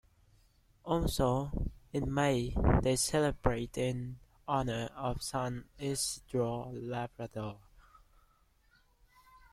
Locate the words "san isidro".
5.21-6.71